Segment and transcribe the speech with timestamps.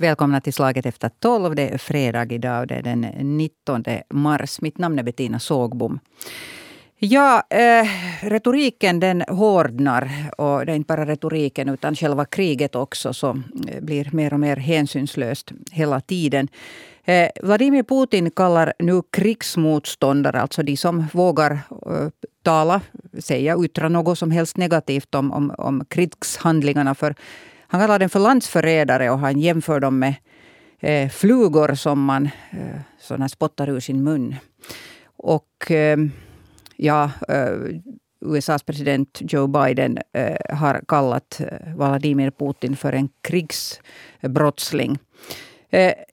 [0.00, 1.54] Välkomna till Slaget efter tolv.
[1.54, 2.60] Det är fredag idag.
[2.60, 3.00] och Det är den
[3.36, 4.60] 19 mars.
[4.60, 6.00] Mitt namn är Bettina Sågbom.
[6.98, 7.88] Ja, eh,
[8.22, 10.10] retoriken den hårdnar.
[10.38, 14.40] Och det är inte bara retoriken utan själva kriget också som eh, blir mer och
[14.40, 16.48] mer hänsynslöst hela tiden.
[17.08, 22.08] Eh, Vladimir Putin kallar nu krigsmotståndare, alltså de som vågar eh,
[22.42, 22.80] tala,
[23.18, 27.14] säga, yttra något som helst negativt om, om, om krigshandlingarna för
[27.70, 30.14] han kallar dem för landsförrädare och han jämför dem med
[30.80, 34.36] eh, flugor som man eh, såna spottar ur sin mun.
[35.16, 35.98] Och eh,
[36.76, 37.52] ja, eh,
[38.20, 44.98] USAs president Joe Biden eh, har kallat eh, Vladimir Putin för en krigsbrottsling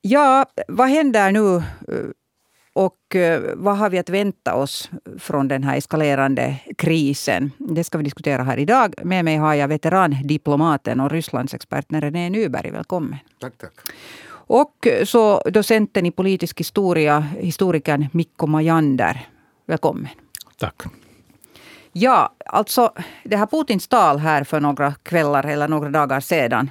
[0.02, 1.64] ja, vad händer nu
[2.76, 7.52] och eh, vad har vi att vänta oss från den här eskalerande krisen?
[7.58, 8.94] Det ska vi diskutera här idag.
[9.04, 12.72] Med mig har jag veterandiplomaten och Rysslandsexperten René Nyberg.
[12.72, 13.18] Välkommen.
[13.40, 13.73] Tack, tack.
[14.47, 19.28] Och så docenten i politisk historia, historikern Mikko Majander.
[19.66, 20.08] Välkommen.
[20.58, 20.84] Tack.
[21.92, 26.69] Ja, alltså det här Putins tal här för några kvällar eller några dagar sedan.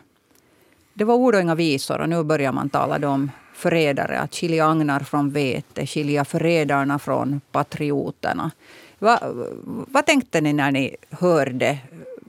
[0.94, 4.66] Det var ord och inga visor och nu börjar man tala om förrädare, att skilja
[4.66, 8.50] agnar från vete, skilja förrädarna från patrioterna.
[8.98, 9.18] Va,
[9.64, 11.78] vad tänkte ni när ni hörde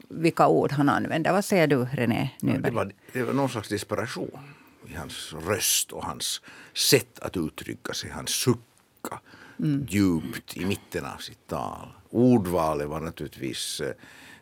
[0.09, 1.31] vilka ord han använde?
[1.31, 2.61] Vad säger du, René Nyberg?
[2.61, 4.39] Det var, det var någon slags desperation
[4.87, 6.41] i hans röst och hans
[6.73, 8.09] sätt att uttrycka sig.
[8.09, 9.19] Han sucka
[9.59, 9.85] mm.
[9.89, 11.87] djupt i mitten av sitt tal.
[12.09, 13.93] Ordvalet var naturligtvis eh,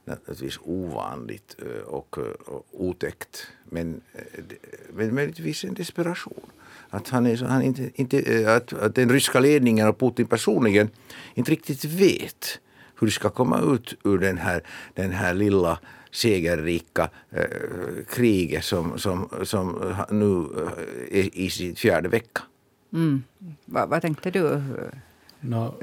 [0.05, 3.47] naturligtvis ovanligt eh, och, och otäckt.
[3.69, 4.43] Men, eh,
[4.93, 6.51] men möjligtvis en desperation
[6.93, 10.89] att, han är, han inte, inte, eh, att, att den ryska ledningen och Putin personligen
[11.33, 12.59] inte riktigt vet
[12.99, 15.79] hur de ska komma ut ur den här, den här lilla
[16.11, 17.43] segerrika eh,
[18.09, 22.41] kriget som, som, som nu eh, är i sin fjärde vecka.
[22.93, 23.23] Mm.
[23.65, 24.63] Vad, vad tänkte du?
[25.39, 25.73] No,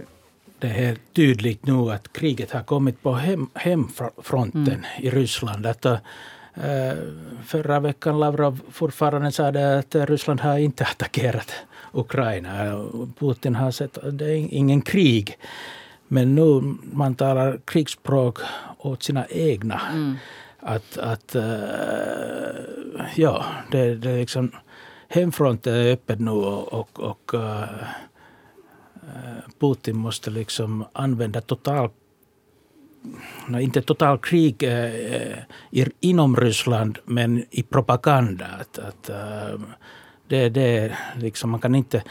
[0.61, 4.85] det är helt tydligt nu att kriget har kommit på hem, hemfronten mm.
[4.99, 5.67] i Ryssland.
[5.67, 5.87] Att,
[6.55, 6.99] Eh,
[7.45, 11.53] förra veckan Lavrov fortfarande sa det att Ryssland har inte attackerat
[11.93, 12.85] Ukraina.
[13.19, 15.39] Putin har sett att det är ingen krig.
[16.09, 18.39] Men nu man talar krigsspråk
[18.79, 19.81] åt sina egna.
[19.93, 20.17] Mm.
[20.61, 21.43] Att, att uh,
[23.15, 24.53] ja, det, det är liksom
[25.09, 27.35] hemfronten är öppen nu och, och, och
[29.15, 31.91] Eh, Putin måste liksom använda total
[33.61, 34.95] inte totalkrig eh,
[35.73, 38.47] eh inom Ryssland men i propaganda.
[38.47, 39.61] Att, att, eh,
[40.29, 42.03] det, det, liksom, man kan inte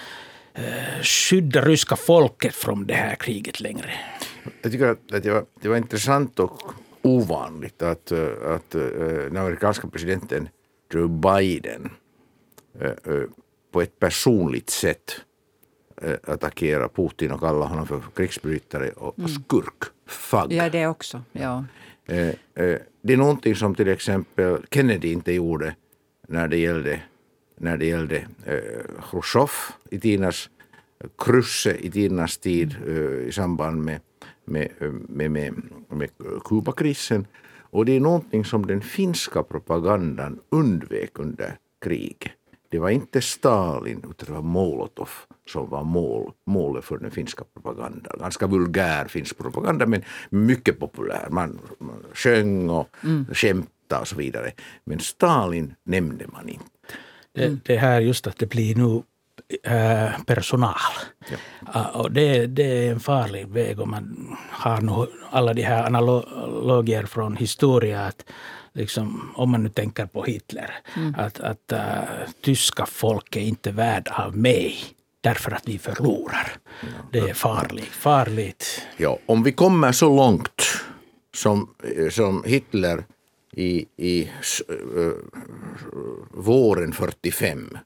[0.53, 3.91] eh, skydda ryska folket från det här kriget längre.
[4.61, 8.11] Jag tycker att, det, var, det var intressant och ovanligt att,
[8.45, 10.49] att den amerikanska presidenten
[10.93, 11.89] Joe Biden
[13.71, 15.21] på ett personligt sätt
[16.23, 19.29] attackera Putin och kalla honom för krigsbrytare och mm.
[19.29, 20.53] skurk fagg.
[20.53, 21.21] Ja, det också.
[21.31, 21.65] Ja.
[22.05, 25.75] Eh, eh, det är någonting som till exempel Kennedy inte gjorde
[26.27, 27.01] när det gällde,
[27.57, 29.49] när det gällde eh, Khrushchev
[29.89, 30.49] i tidernas
[31.17, 32.75] Khrushchev i tidernas tid
[33.27, 33.99] i samband med,
[34.45, 34.69] med,
[35.09, 35.53] med, med,
[35.89, 36.09] med
[36.45, 37.27] Kubakrisen.
[37.71, 42.31] Och det är någonting som den finska propagandan undvek under kriget.
[42.69, 45.09] Det var inte Stalin utan det var Molotov
[45.47, 48.19] som var mål, målet för den finska propagandan.
[48.19, 51.27] Ganska vulgär finsk propaganda men mycket populär.
[51.29, 53.25] Man, man sjöng och mm.
[53.33, 54.51] skämtade och så vidare.
[54.83, 56.65] Men Stalin nämnde man inte.
[57.31, 59.03] Det, det här just att det blir nu
[59.63, 60.73] äh, personal.
[61.29, 61.79] Ja.
[61.79, 65.83] Uh, och det, det, är en farlig väg om man har nu alla de här
[65.83, 68.01] analogier från historia.
[68.01, 68.25] Att
[68.73, 71.15] liksom, om man nu tänker på Hitler, mm.
[71.17, 71.79] att, att uh,
[72.41, 74.75] tyska folk är inte värda av mig
[75.21, 76.51] därför att vi förlorar.
[76.81, 76.87] Ja.
[77.11, 77.85] Det är farligt.
[77.85, 78.81] farligt.
[78.97, 80.61] Ja, om vi kommer så långt
[81.33, 81.69] som,
[82.11, 83.03] som Hitler
[83.51, 84.29] i, i
[84.95, 85.11] uh,
[86.31, 87.77] våren 45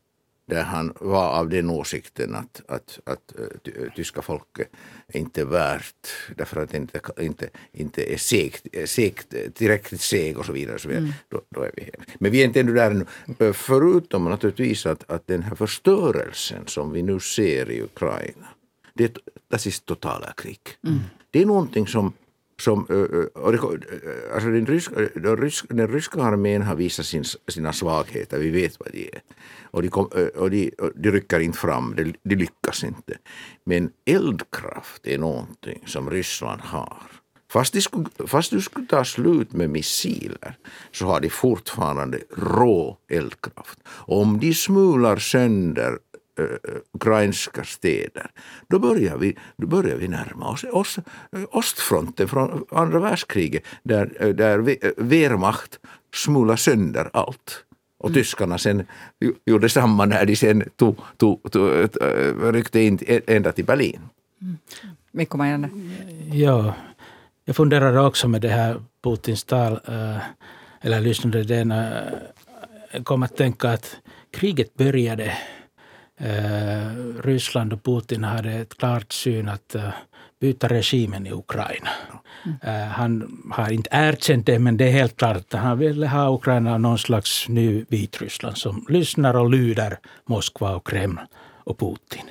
[0.45, 4.69] där han var av den åsikten att, att, att uh, tyska folket
[5.13, 10.45] inte är värt därför att det inte, inte, inte är segt, segt, tillräckligt seg och
[10.45, 10.75] så vidare.
[10.75, 11.03] Och så vidare.
[11.03, 11.13] Mm.
[11.29, 13.53] Då, då, är vi Men vi är inte ännu där ännu.
[13.53, 18.47] Förutom naturligtvis att, att den här förstörelsen som vi nu ser i Ukraina,
[18.93, 19.11] det är,
[19.47, 20.59] det är totala krig.
[20.87, 20.99] Mm.
[21.31, 22.13] Det är någonting som
[22.59, 22.79] som,
[24.33, 28.79] alltså den, ryska, den, ryska, den ryska armén har visat sin, sina svagheter, vi vet
[28.79, 29.21] vad de är.
[29.61, 33.17] Och de, kom, och de, de rycker inte fram, de, de lyckas inte.
[33.65, 36.97] Men eldkraft är någonting som Ryssland har
[37.53, 40.57] Fast, de skulle, fast du skulle ta slut med missiler
[40.91, 43.79] så har de fortfarande rå eldkraft.
[43.87, 45.97] Om de smular sönder
[46.93, 48.31] ukrainska städer,
[48.67, 50.99] då börjar vi, då börjar vi närma oss, oss
[51.51, 55.79] ostfronten från andra världskriget där, där Wehrmacht
[56.13, 57.65] smular sönder allt.
[57.97, 58.13] Och mm.
[58.13, 58.85] tyskarna sen
[59.45, 61.89] gjorde samma när de sen tog, tog, tog,
[62.55, 63.99] ryckte in ända till Berlin.
[64.41, 64.57] Mm.
[65.11, 65.93] Mikko Majanen.
[66.31, 66.73] Ja,
[67.45, 69.79] jag funderade också med det här Putins tal,
[70.81, 71.73] eller lyssnade den,
[73.03, 73.95] kom att tänka att
[74.31, 75.37] kriget började
[77.23, 79.75] Ryssland och Putin hade ett klart syn att
[80.41, 81.89] byta regimen i Ukraina.
[82.45, 82.89] Mm.
[82.89, 86.77] Han har inte erkänt det, men det är helt klart att han ville ha Ukraina
[86.77, 91.19] någon slags ny Vitryssland som lyssnar och lyder Moskva och Kreml
[91.63, 92.25] och Putin.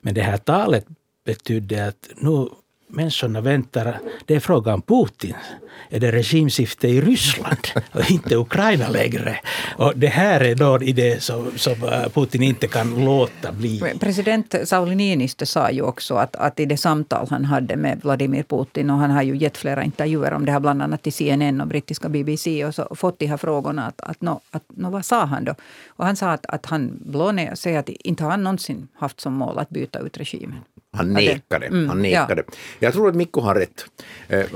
[0.00, 0.86] Men det här talet
[1.24, 2.48] betydde att nu
[2.92, 5.34] människorna väntar, det är frågan om Putin.
[5.90, 9.40] Är det regimskifte i Ryssland och inte Ukraina längre?
[9.76, 13.82] Och det här är då idé som, som äh, Putin inte kan låta bli.
[14.00, 18.42] President Sauli Niinistö sa ju också att, att i det samtal han hade med Vladimir
[18.42, 21.60] Putin och han har ju gett flera intervjuer om det här, bland annat till CNN
[21.60, 25.04] och brittiska BBC och så fått de här frågorna att, att, no, att no, vad
[25.04, 25.54] sa han då?
[25.88, 29.32] Och han sa att, att han blåner säger att inte har han någonsin haft som
[29.32, 30.58] mål att byta ut regimen.
[30.96, 31.66] Han nekade.
[31.66, 32.44] Mm, han nekade.
[32.46, 32.54] Ja.
[32.78, 33.84] Jag tror att Mikko har rätt.
[34.28, 34.46] Eh,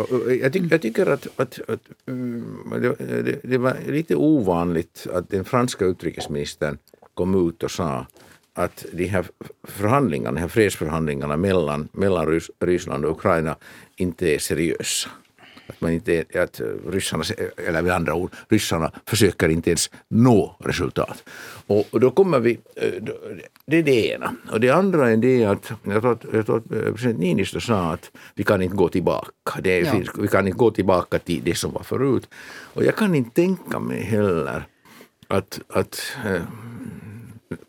[0.42, 5.44] jag, tyck, jag tycker att, att, att mm, det, det, var lite ovanligt att den
[5.44, 6.78] franska utrikesministern
[7.14, 8.06] kom ut och sa
[8.54, 9.26] att de här
[9.62, 13.56] förhandlingarna, de här fredsförhandlingarna mellan, mellan Ryssland och Ukraina
[13.96, 15.10] inte är seriösa.
[15.66, 17.24] Att, man inte, att ryssarna,
[17.56, 21.24] eller med andra ord, ryssarna försöker inte ens nå resultat.
[21.66, 23.02] Och, och då kommer vi, eh,
[23.66, 24.36] det är det ena.
[24.52, 27.60] Och det andra är det att, jag tror att, jag tror att eh, president Niinistö
[27.60, 29.60] sa att vi kan inte gå tillbaka.
[29.60, 30.12] Det är, ja.
[30.18, 32.28] Vi kan inte gå tillbaka till det som var förut.
[32.74, 34.66] Och jag kan inte tänka mig heller
[35.28, 36.42] att, att eh,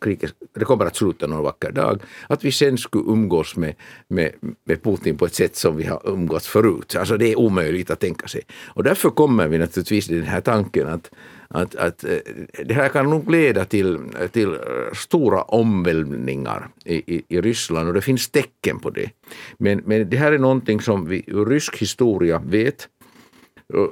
[0.00, 3.74] kriget, det kommer att sluta någon vacker dag, att vi sen skulle umgås med,
[4.08, 4.32] med,
[4.64, 6.96] med Putin på ett sätt som vi har umgåtts förut.
[6.96, 8.42] Alltså det är omöjligt att tänka sig.
[8.66, 11.10] Och därför kommer vi naturligtvis till den här tanken att,
[11.48, 12.16] att, att eh,
[12.64, 13.98] det här kan nog leda till,
[14.32, 14.56] till
[14.92, 19.10] stora omvälvningar i, i, i Ryssland och det finns tecken på det.
[19.58, 22.88] Men, men det här är någonting som vi ur rysk historia vet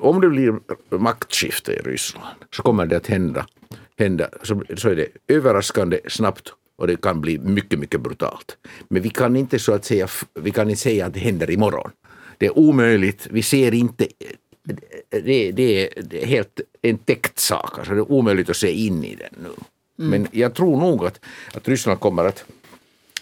[0.00, 0.59] om det blir
[0.99, 3.47] maktskifte i Ryssland så kommer det att hända
[3.98, 8.56] hända så, så är det överraskande snabbt och det kan bli mycket, mycket brutalt.
[8.88, 11.90] Men vi kan inte så att säga, vi kan inte säga att det händer imorgon.
[12.38, 14.06] Det är omöjligt, vi ser inte
[15.10, 15.88] det, det,
[16.20, 19.48] är helt en täckt sak, alltså det är omöjligt att se in i den nu.
[19.98, 20.10] Mm.
[20.10, 21.20] Men jag tror nog att,
[21.54, 22.44] att Ryssland kommer att...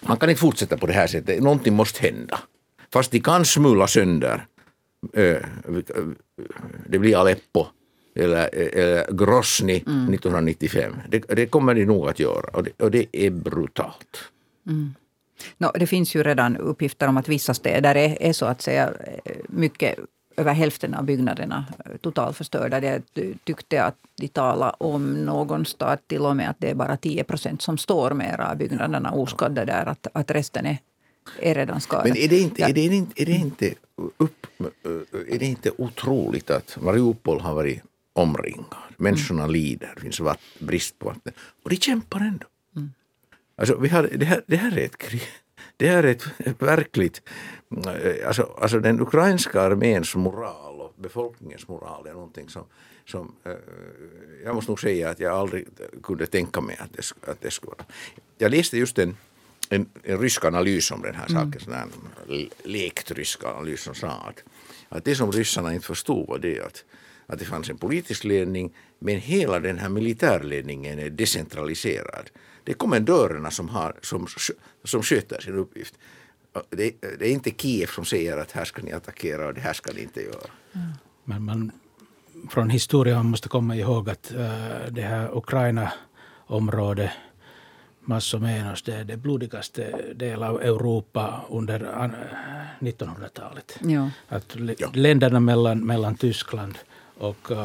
[0.01, 2.41] Man kan inte fortsätta på det här sättet, någonting måste hända.
[2.93, 4.47] Fast de kan smula sönder.
[6.87, 7.67] Det blir Aleppo
[8.15, 10.15] eller, eller Grosny mm.
[10.15, 10.93] 1995.
[11.09, 14.19] Det, det, kommer de nog att göra och det, och det är brutalt.
[14.67, 14.95] Mm.
[15.59, 18.93] No, det finns ju redan uppgifter om att vissa städer är, är så att säga
[19.49, 19.99] mycket
[20.37, 21.65] över hälften av byggnaderna
[22.01, 22.83] totalförstörda.
[22.83, 23.03] Jag
[23.45, 27.25] tyckte att de talade om någon stad till och med att det är bara 10
[27.25, 29.87] procent som står med av byggnaderna oskadda där.
[29.87, 30.79] Att, att resten är,
[31.39, 32.09] är redan skadade.
[32.09, 33.75] Men är det inte, är det inte, är det inte,
[34.17, 34.47] upp,
[35.29, 37.83] är det inte otroligt att Mariupol har varit
[38.15, 38.95] omringad.
[38.97, 39.53] Människorna mm.
[39.53, 41.33] lider, det finns vatt, brist på vatten.
[41.63, 42.47] Och de kämpar ändå.
[42.77, 42.91] Mm.
[43.57, 45.23] Alltså, vi har, det, här, det här är ett krig.
[45.77, 47.23] Det här är ett, verkligt...
[47.87, 52.65] Eh, alltså, alltså den ukrainska arméns moral och befolkningens moral är någonting som,
[53.07, 53.53] som äh,
[54.45, 55.67] jag måste nog säga att jag aldrig
[56.03, 57.87] kunde tänka mig att det, att det skulle vara.
[58.39, 59.17] Jag läste just en,
[59.69, 61.53] en, en rysk analys om den här mm.
[61.53, 64.43] saken, en lekt rysk analys som sa att,
[64.89, 66.85] att det som ryssarna inte förstod var det att
[67.27, 72.31] att det fanns en politisk ledning men hela den här militärledningen är decentraliserad.
[72.65, 74.27] Det är kommendörerna som, har, som,
[74.85, 75.95] som sköter sin uppgift.
[76.71, 79.73] Det, det, är inte Kiev som säger att här ska ni attackera och det här
[79.73, 80.51] ska ni inte göra.
[80.73, 80.89] Mm.
[81.25, 81.71] Men man,
[82.51, 84.39] från historien måste komma ihåg att uh,
[84.91, 87.11] det här Ukraina-området
[88.07, 91.81] massor menos det är det blodigaste del av Europa under
[92.81, 93.79] 1900-talet.
[93.83, 94.11] Ja.
[94.29, 94.57] Att
[94.97, 96.79] länderna mellan, mellan Tyskland
[97.19, 97.57] och uh,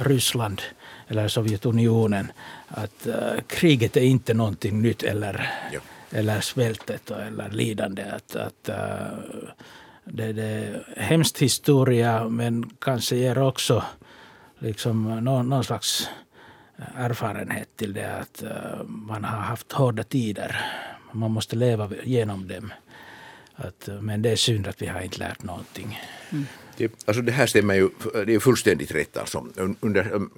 [0.00, 0.62] Ryssland
[1.08, 2.32] eller Sovjetunionen
[2.68, 5.80] att uh, kriget är inte någonting nytt eller, ja.
[6.10, 8.02] eller svältet eller lidande.
[8.02, 9.18] Att, att, uh,
[10.04, 13.84] det, det är hemskt historia men kanske ger också
[14.58, 16.08] liksom någon, någon slags
[16.96, 18.42] erfarenhet till det att
[18.86, 20.56] man har haft hårda tider.
[21.12, 22.72] Man måste leva genom dem.
[23.54, 26.00] Att, men det är synd att vi har inte lärt någonting.
[26.30, 26.46] Mm.
[26.76, 27.88] Det, alltså det här stämmer ju,
[28.26, 29.46] det är fullständigt rätt alltså.
[29.80, 30.30] Under um,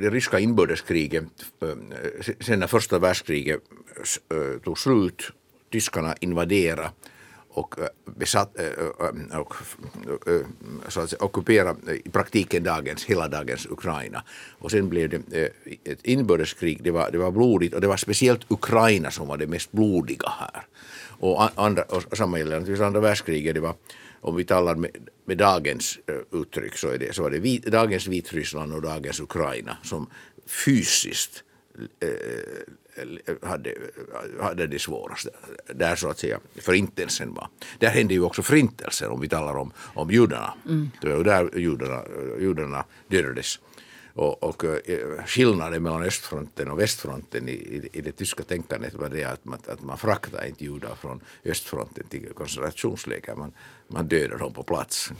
[0.00, 1.24] det ryska inbördeskriget,
[1.60, 1.92] um,
[2.40, 3.60] sen när första världskriget
[4.34, 5.30] uh, tog slut,
[5.72, 6.90] tyskarna invaderade
[7.48, 9.54] och uh, besatt uh, um, och,
[10.88, 14.22] så att säga, ockupera i praktiken dagens, hela dagens Ukraina.
[14.58, 15.50] Och sen blev det
[15.84, 19.46] ett inbördeskrig, det var, det var blodigt och det var speciellt Ukraina som var det
[19.46, 20.62] mest blodiga här.
[21.20, 23.74] Och, andra, och samma gäller naturligtvis andra världskriget, det var
[24.22, 24.90] om vi talar med,
[25.24, 29.20] med dagens uh, uttryck så, är det, så var det vit, dagens Vitryssland och dagens
[29.20, 30.06] Ukraina som
[30.46, 31.44] fysiskt
[32.04, 33.74] uh, hade,
[34.40, 35.28] hade det svårast.
[35.74, 37.48] Där så att säga förintelsen var.
[37.78, 40.54] Där hände ju också förintelsen om vi talar om, om judarna.
[40.66, 40.90] Mm.
[41.00, 42.02] Det var där judarna,
[42.40, 43.58] judarna dödades.
[44.14, 49.08] Och, och eh, skillnaden mellan östfronten och västfronten i, i, i det tyska tänkandet var
[49.08, 53.52] det att man, att man fraktar inte judar från östfronten till koncentrationsläger, man,
[53.88, 55.12] man dödar dem på plats.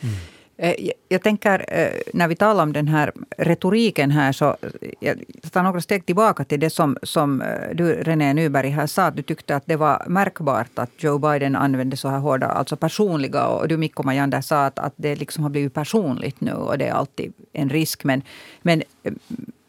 [0.00, 0.14] Mm.
[0.56, 4.56] Eh, jag tänker, eh, när vi talar om den här retoriken här, så
[5.00, 5.18] jag
[5.52, 9.10] tar några steg tillbaka till det som, som eh, du, René Nyberg, här sa.
[9.10, 13.46] Du tyckte att det var märkbart att Joe Biden använde så här hårda, alltså personliga.
[13.46, 16.86] Och du, Mikko Majander, sa att, att det liksom har blivit personligt nu och det
[16.86, 18.04] är alltid en risk.
[18.04, 18.22] Men,
[18.62, 18.82] men,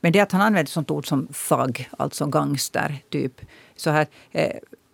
[0.01, 3.41] men det att han använde sånt ord som thug, alltså gangster, typ.
[3.75, 4.07] Så här,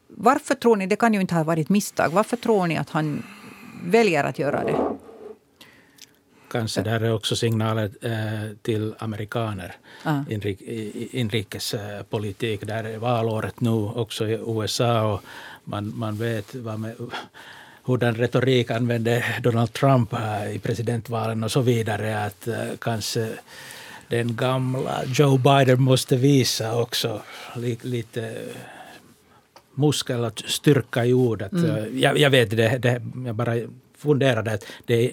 [0.08, 3.24] varför tror ni, det kan ju inte ha varit misstag, varför tror ni att han
[3.86, 5.09] väljer att göra det?
[6.50, 9.76] Kanske där är också signaler eh, till amerikaner.
[10.04, 10.20] Ah.
[10.30, 10.62] Inrik,
[11.12, 12.68] inrikespolitik.
[12.68, 15.22] Där är valåret nu också i USA och
[15.64, 16.96] man, man vet vad med,
[17.84, 20.14] hurdan retorik använde Donald Trump
[20.54, 22.26] i presidentvalen och så vidare.
[22.26, 23.30] Att eh, kanske
[24.08, 27.22] den gamla Joe Biden måste visa också
[27.56, 28.36] li, lite
[29.76, 31.52] muskel och styrka i ordet.
[31.52, 32.00] Mm.
[32.00, 33.56] Jag, jag vet det, det, jag bara
[33.98, 35.12] funderade att det är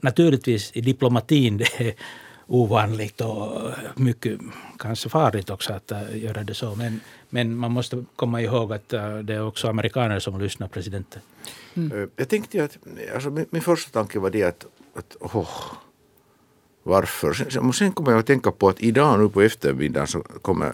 [0.00, 1.94] naturligtvis i diplomatin det är
[2.48, 4.40] ovanligt och mycket
[4.78, 6.74] kanske farligt också att uh, göra det så.
[6.74, 11.22] Men, men man måste komma ihåg att uh, det är också amerikaner som lyssnar presidenten.
[11.74, 12.02] Mm.
[12.02, 12.78] Eh, jag tänkte att,
[13.14, 15.48] alltså min, min, första tanke var det att, att oh,
[16.82, 17.32] varför?
[17.32, 20.72] Sen, sen kommer jag att tänka på att idag nu på eftermiddagen så kommer,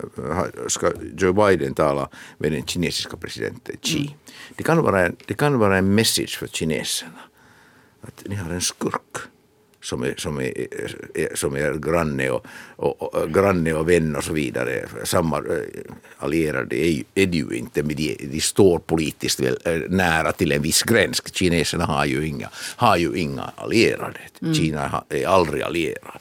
[0.68, 3.98] ska Joe Biden tala med den kinesiska presidenten Xi.
[3.98, 4.12] Mm.
[4.56, 7.20] Det, kan vara en, det kan vara en message för kineserna
[8.06, 9.16] att ni har en skurk
[9.84, 12.46] som är, som är, som är granne, och,
[12.76, 14.86] och, och, granne och vän och så vidare.
[15.04, 19.80] Samma eh, allierade är, är det ju inte, men de, de står politiskt väl, eh,
[19.88, 21.22] nära till en viss gräns.
[21.32, 24.20] Kineserna har ju inga, har ju inga allierade.
[24.42, 24.54] Mm.
[24.54, 26.18] Kina är aldrig allierad.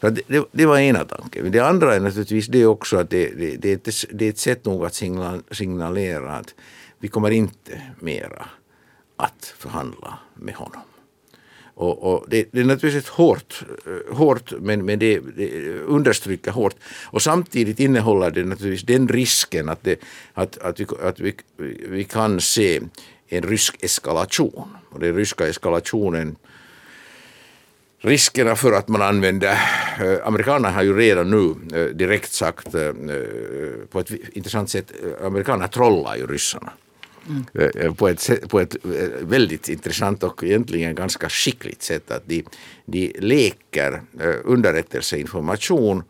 [0.00, 1.52] Det, det, det, var ena tanken.
[1.52, 4.38] Det andra är naturligtvis det också att det, det, det, är, ett, det är ett
[4.38, 4.94] sätt nog att
[5.50, 6.54] signalera att
[6.98, 8.46] vi kommer inte mera
[9.16, 10.80] att förhandla med honom.
[11.74, 16.74] Och, och det, det, är naturligtvis hårt, eh, hårt men, men det, det, understryker hårt.
[17.04, 20.00] Och samtidigt innehåller det naturligtvis den risken att, det,
[20.34, 21.34] att, att, vi, att vi,
[21.88, 22.80] vi kan se
[23.28, 24.76] en rysk eskalation.
[24.90, 26.36] Och den ryska eskalationen
[28.04, 29.52] Riskerna för att man använder,
[30.00, 32.72] eh, amerikanerna har ju redan nu eh, direkt sagt
[33.90, 36.72] på ett intressant sätt, amerikanerna trollar ju ryssarna.
[37.28, 37.94] Mm.
[37.94, 38.90] På, ett, på ett eh,
[39.26, 42.10] väldigt intressant och egentligen ganska skickligt sätt.
[42.10, 42.44] Att de,
[42.86, 46.02] de leker eh, underrättelseinformation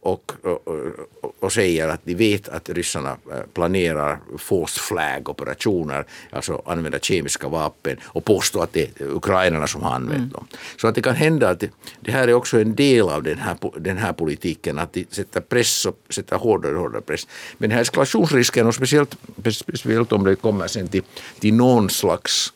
[0.00, 0.68] och, och,
[1.40, 3.16] och, säger att de vet att ryssarna
[3.54, 9.82] planerar force flag operationer, alltså använda kemiska vapen och påstå att det är ukrainarna som
[9.82, 10.28] har använt mm.
[10.28, 10.46] dem.
[10.76, 13.38] Så att det kan hända att det, det, här är också en del av den
[13.38, 17.26] här, den här politiken, att de sätter press och sätter hårdare och hårdare press.
[17.58, 19.16] Men den här eskalationsrisken, och speciellt,
[19.50, 21.02] speciellt om det kommer sen till,
[21.38, 22.52] till någon slags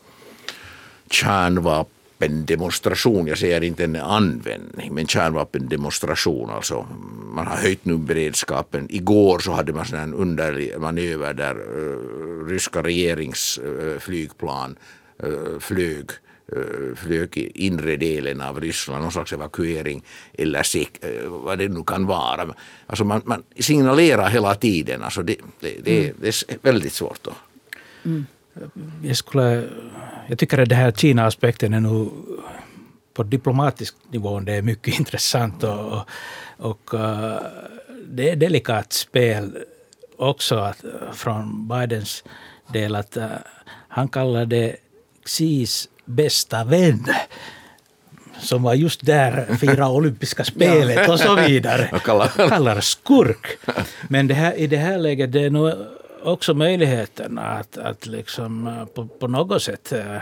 [1.09, 6.49] kärnvapen kärnvapendemonstration, jag säger inte en användning, men kärnvapendemonstration.
[6.49, 6.87] Alltså,
[7.35, 8.87] man har höjt nu beredskapen.
[8.89, 14.75] Igår så hade man en underlig manöver där uh, ryska regeringsflygplan
[15.23, 16.09] uh, uh, flög
[16.95, 22.05] flög i inre delen av Ryssland, någon slags evakuering eller sek, vad det nu kan
[22.05, 22.55] vara.
[22.87, 26.15] Alltså man, man signalerar hela tiden, alltså det, det, det, mm.
[26.21, 27.19] det är väldigt svårt.
[27.23, 27.31] Då.
[28.05, 28.25] Mm.
[29.03, 29.63] Jag, skulle,
[30.27, 32.11] jag tycker att den här Kina-aspekten är nog
[33.13, 36.03] på diplomatisk nivå det är mycket intressant och, och,
[36.57, 37.35] och uh,
[38.07, 39.57] det är delikat spel
[40.17, 42.23] också att, från Bidens
[42.73, 43.25] del att uh,
[43.87, 44.75] han kallar det
[45.25, 47.05] Xis bästa vän
[48.39, 51.99] som var just där, fira olympiska spelet och så vidare.
[52.49, 53.47] kallar skurk.
[54.09, 55.73] Men det här, i det här läget, det är nog
[56.23, 60.17] också möjligheterna att, att liksom eh, på, på något sätt eh,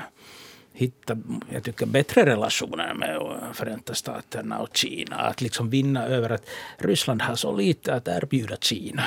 [0.74, 1.18] hitta
[1.50, 5.16] jag tycker, bättre relationer med eh, Förenta Staterna och Kina.
[5.16, 9.04] Att liksom vinna över att Ryssland har så lite att erbjuda Kina.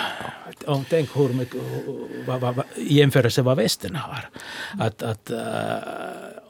[0.66, 1.60] Och tänk hur mycket,
[2.26, 4.28] vad, vad, vad, i jämförelse med vad västern har.
[4.80, 5.30] Att, att,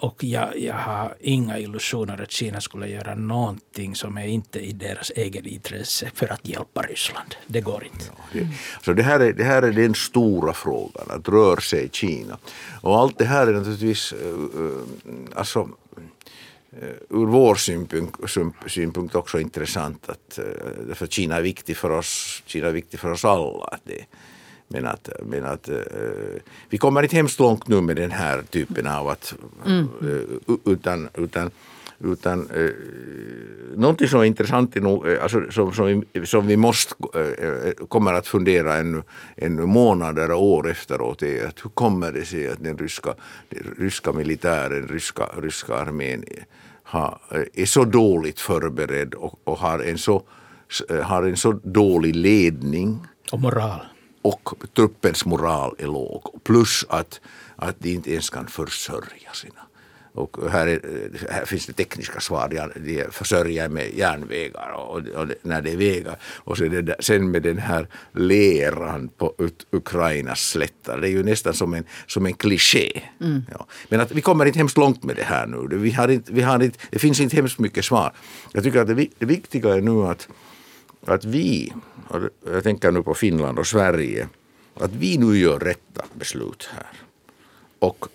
[0.03, 4.73] och jag, jag har inga illusioner att Kina skulle göra någonting som är inte i
[4.73, 7.35] deras egen intresse för att hjälpa Ryssland.
[7.47, 8.05] Det går inte.
[8.17, 8.49] Ja, det,
[8.85, 12.39] så det, här är, det här är den stora frågan, att rör sig Kina.
[12.81, 15.69] Och allt det här är naturligtvis eh, eh, alltså,
[16.81, 18.17] eh, ur vår synpunkt,
[18.67, 20.39] synpunkt också intressant att
[20.95, 23.65] för Kina är viktigt för oss, Kina är viktigt för oss alla.
[23.65, 24.05] Att det,
[24.73, 25.69] men att, men att
[26.69, 29.35] vi kommer inte hemskt långt nu med den här typen av att
[29.67, 29.88] mm.
[30.64, 31.50] utan, utan
[32.05, 32.71] utan eh,
[33.76, 34.76] någonting som är intressant,
[35.23, 36.95] alltså, som, som, vi, som vi måste,
[37.88, 39.02] kommer att fundera ännu,
[39.37, 43.14] ännu månader och år efteråt är att hur kommer det sig att den ryska,
[43.49, 46.25] den ryska militären, ryska, ryska armén
[46.83, 47.19] har,
[47.55, 50.23] är så dåligt förberedd och, och har, en så,
[51.02, 53.07] har en så dålig ledning.
[53.33, 53.81] Och moral.
[54.23, 56.41] Och truppens moral är låg.
[56.45, 57.21] Plus att,
[57.57, 59.62] att de inte ens kan försörja sina
[60.14, 60.81] och här, är,
[61.31, 62.49] här, finns det tekniska svar.
[62.75, 66.17] De försörjer med järnvägar och, och när det är vägar.
[66.23, 69.35] Och så det, sen med den här leran på
[69.71, 70.99] Ukrainas slättar.
[70.99, 73.02] Det är ju nästan som en, som en kliché.
[73.21, 73.43] Mm.
[73.52, 73.67] Ja.
[73.88, 75.76] Men att vi kommer inte hemskt långt med det här nu.
[75.76, 78.12] Vi har inte, vi har inte, det finns inte hemskt mycket svar.
[78.52, 80.29] Jag tycker att det, det viktiga är nu att,
[81.07, 81.73] att vi,
[82.47, 84.28] jag tänker nu på Finland och Sverige,
[84.75, 86.92] att vi nu gör rätta beslut här.
[87.78, 88.07] Och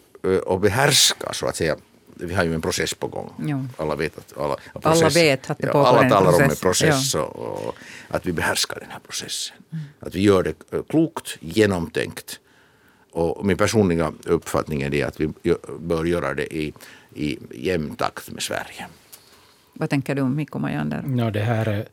[0.46, 1.76] och behärskar så att säga
[2.20, 3.34] vi har ju en process på gång.
[3.40, 3.66] Jo.
[3.78, 6.46] Alla vet att, alla, process, alla vet att det pågår ja, Alla talar process.
[6.46, 7.22] om en process ja.
[7.22, 7.76] och, och,
[8.08, 9.58] att vi behärskar den här processen.
[9.72, 9.86] Mm.
[10.00, 12.40] Att vi gör det eh, klokt, genomtänkt.
[13.12, 15.30] Och min personliga uppfattning är det att vi
[15.80, 16.74] bör göra det i,
[17.14, 18.88] i jämn takt med Sverige.
[19.74, 21.04] Vad tänker du om Mikko Majander?
[21.18, 21.88] Ja, det här är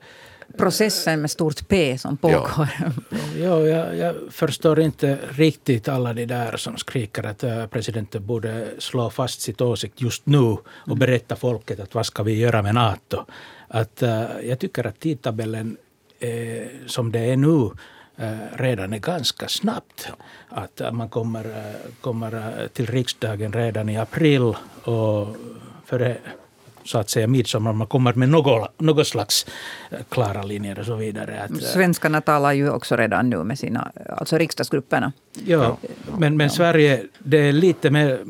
[0.58, 2.68] processen med stort P som pågår.
[2.80, 2.90] Ja.
[3.38, 8.66] ja, jag, jag, förstår inte riktigt alla de där som skriker att äh, presidenten borde
[8.78, 10.98] slå fast sitt åsikt just nu och mm.
[10.98, 13.24] berätta folket att vad ska vi göra med NATO.
[13.68, 15.76] Att, äh, jag tycker att tidtabellen
[16.18, 16.30] äh,
[16.86, 17.70] som det är nu
[18.52, 20.08] redan är ganska snabbt.
[20.48, 24.54] Att man kommer, kommer till riksdagen redan i april
[24.84, 25.36] och
[25.86, 26.16] före
[26.84, 29.46] så att säga midsommar, man kommer med något, något slags
[29.90, 31.42] eh, klara linjer och så vidare.
[31.42, 35.12] Att, eh, Svenskarna talar ju också redan nu med sina, alltså riksdagsgrupperna.
[35.44, 35.76] Ja,
[36.18, 38.20] men, men Sverige, det är lite mer,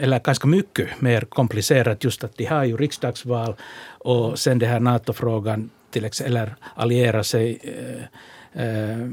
[0.00, 3.54] eller ganska mycket mer komplicerat just att de har ju riksdagsval
[3.88, 9.08] och sen det här NATO-frågan, till exempel, eller alliera sig eh, eh,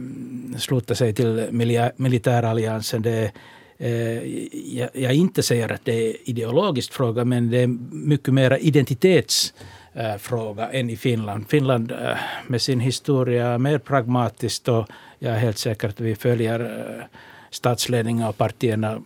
[0.58, 1.48] sluta sig till
[1.98, 3.02] militäralliansen.
[3.02, 3.32] Det Eh,
[3.78, 4.28] Eh,
[4.78, 10.72] jag, jag inte säger att det är ideologisk fråga, men det är mycket mer identitetsfråga
[10.72, 11.50] eh, än i Finland.
[11.50, 14.88] Finland eh, med sin historia är mer pragmatiskt och
[15.20, 17.08] jag är helt säker att vi följer
[17.50, 19.02] statsledningen och partierna.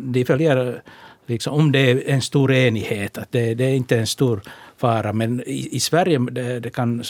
[0.00, 0.82] De följer
[1.26, 4.42] liksom, om det är en stor enighet, att det, det är inte en stor
[4.76, 5.12] fara.
[5.12, 7.04] Men i, i Sverige det, det kan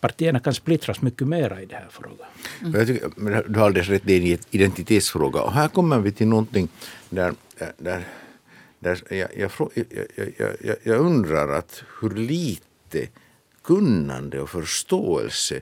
[0.00, 2.26] partierna kan splittras mycket mer i den här frågan.
[2.60, 2.74] Mm.
[2.74, 5.40] Jag tycker, du har alldeles rätt, det är en identitetsfråga.
[5.42, 6.68] Och här kommer vi till någonting
[7.10, 8.04] där, eh, där,
[8.78, 9.50] där jag, jag,
[10.36, 13.08] jag, jag, jag undrar att hur lite
[13.62, 15.60] kunnande och förståelse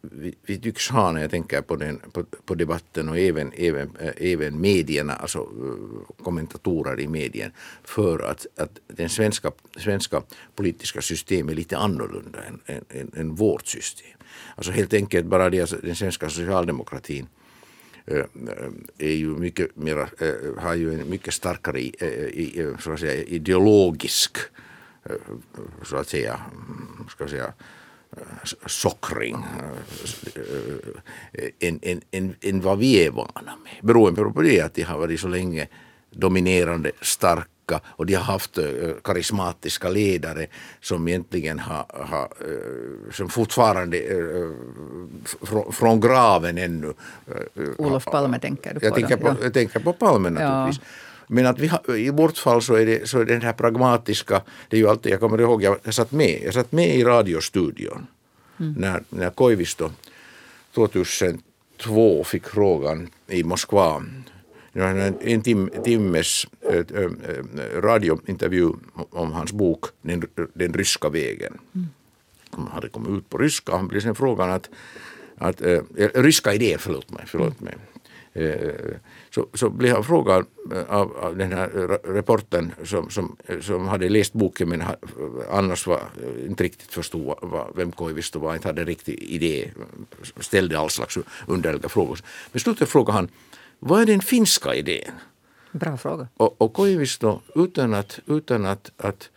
[0.00, 3.96] vi, vi tycks ha när jag tänker på, den, på, på debatten och även, även,
[4.00, 7.52] äh, även medierna, alltså äh, kommentatorer i medien,
[7.84, 10.22] för att, att den svenska, svenska
[10.54, 14.18] politiska systemet är lite annorlunda än, än, än, än vårt system.
[14.54, 17.26] Alltså helt enkelt bara det, alltså, den svenska socialdemokratin
[18.06, 18.24] eh,
[18.98, 20.08] är ju mycket mera,
[20.58, 21.90] har ju en mycket starkare
[22.80, 24.38] så att säga, ideologisk
[25.82, 27.52] så att säga, mm, ska säga
[28.66, 29.44] sockring
[31.60, 33.72] än, än, än, än vad vi är vana med.
[33.82, 35.68] Beroende på det att de har varit så länge
[36.10, 38.58] dominerande, starka och de har haft
[39.04, 40.46] karismatiska ledare
[40.80, 42.28] som egentligen har, har
[43.12, 44.02] som fortfarande
[45.72, 46.94] från graven ännu.
[47.78, 48.86] Olof Palme tänker du på?
[48.86, 50.80] Jag tänker på, jag tänker på Palme naturligtvis.
[50.82, 51.07] Ja.
[51.28, 53.52] Men att vi har, i vårt fall så är, det, så är det den här
[53.52, 57.04] pragmatiska, det är ju alltid, jag kommer ihåg, jag, satt med, jag satt med i
[57.04, 58.06] radiostudion
[58.60, 58.72] mm.
[58.72, 59.90] när, när Koivisto
[60.74, 64.02] 2002 fick frågan i Moskva
[64.72, 66.84] en tim, timmes äh,
[67.80, 68.72] radiointervju
[69.10, 71.58] om hans bok Den, den ryska vägen.
[71.74, 71.86] Mm.
[72.50, 73.72] Han hade kommit ut på ryska.
[73.72, 74.68] Han blev sen frågan att
[75.38, 75.80] att äh,
[76.14, 77.74] ryska idén, förlåt mig, förlåt mig.
[79.38, 80.46] Så, så blev han frågad
[80.88, 81.68] av, av den här
[82.04, 84.82] reporten som, som, som hade läst boken men
[85.50, 86.02] annars var,
[86.46, 89.70] inte riktigt förstod vad, vem Koivisto var, inte hade riktig idé,
[90.40, 92.20] ställde all slags underliga frågor.
[92.52, 93.28] Men slutet frågade han,
[93.78, 95.12] vad är den finska idén?
[95.72, 96.28] Bra fråga.
[96.36, 99.30] Och, och Koivisto utan att, utan att, att,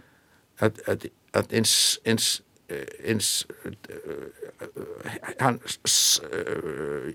[0.57, 2.41] att, att, att ens, ens
[3.03, 3.47] ens,
[5.39, 5.59] han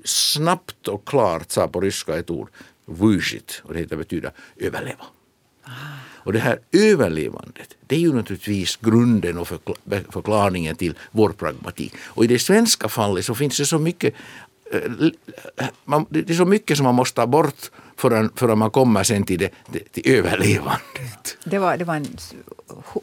[0.05, 2.49] snabbt och klart sa på ryska ett ord,
[2.87, 5.05] vyžit, och det betyder överleva.
[6.27, 9.49] Och det här överlevandet, det är ju naturligtvis grunden och
[10.11, 11.95] förklaringen till vår pragmatik.
[12.05, 14.15] Och i det svenska fallet så finns det så mycket
[14.73, 14.81] eh,
[16.09, 19.39] det är så mycket som man måste ta bort förrän, förrän man kommer sen till,
[19.39, 19.51] det,
[19.93, 21.39] till överlevandet.
[21.45, 22.07] Det var, det var en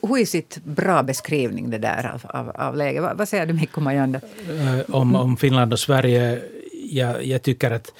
[0.01, 3.01] huisigt bra beskrivning det där av, av, av läget.
[3.01, 4.21] Vad, vad säger du Mikko Majander?
[4.49, 6.41] Eh, om, om Finland och Sverige,
[6.89, 7.91] jag, jag tycker att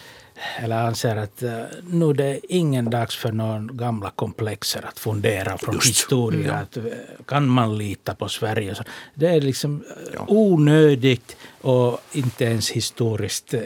[0.60, 1.52] eller anser att uh,
[1.90, 5.88] nu det är ingen dags för några gamla komplexer att fundera från Just.
[5.88, 6.52] historia.
[6.52, 6.64] Mm.
[6.64, 6.84] Att, uh,
[7.26, 8.76] kan man lita på Sverige?
[8.76, 10.26] Så det är liksom ja.
[10.28, 13.60] onödigt och inte ens historiskt uh,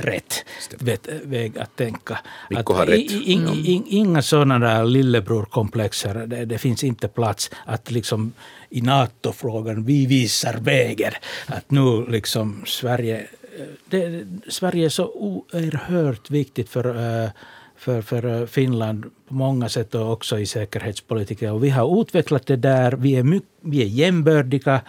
[0.00, 0.44] rätt
[0.78, 2.18] vet, väg att tänka.
[2.50, 2.98] Mikko har rätt.
[2.98, 6.26] I, in, in, inga sådana där lillebror-komplexer.
[6.26, 8.32] Det, det, finns inte plats att liksom
[8.70, 11.12] i NATO-frågan, vi visar vägen.
[11.46, 13.26] Att nu liksom Sverige
[13.84, 16.84] det, Sverige är så oerhört viktigt för,
[17.24, 17.30] eh,
[17.76, 21.52] för, för eh, Finland på många sätt och också i säkerhetspolitiken.
[21.52, 22.92] Och vi har utvecklat det där.
[22.92, 24.80] Vi är, mycket, vi är jämbördiga